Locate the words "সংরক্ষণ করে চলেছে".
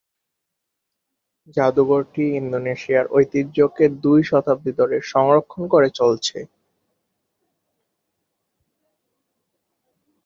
5.11-6.37